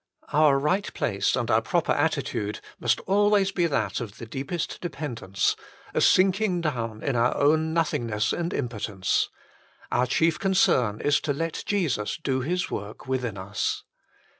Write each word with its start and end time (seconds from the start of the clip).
Our 0.33 0.57
right 0.57 0.91
place 0.95 1.35
and 1.35 1.51
our 1.51 1.61
proper 1.61 1.91
attitude 1.91 2.59
must 2.79 2.99
always 3.01 3.51
be 3.51 3.67
that 3.67 4.01
of 4.01 4.17
the 4.17 4.25
deepest 4.25 4.81
dependence, 4.81 5.55
a 5.93 6.01
sinking 6.01 6.61
down 6.61 7.03
in 7.03 7.15
our 7.15 7.37
own 7.37 7.71
nothingness 7.71 8.33
and 8.33 8.51
impotence. 8.51 9.29
Our 9.91 10.07
chief 10.07 10.39
concern 10.39 11.01
is 11.01 11.19
to 11.21 11.33
let 11.33 11.61
Jesus 11.67 12.17
do 12.17 12.39
His 12.41 12.71
work 12.71 13.07
within 13.07 13.37
us. 13.37 13.83